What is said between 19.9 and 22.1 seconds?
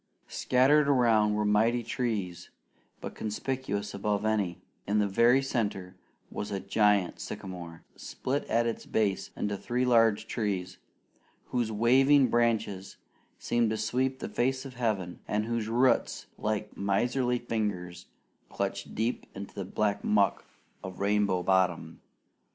muck of Rainbow Bottom.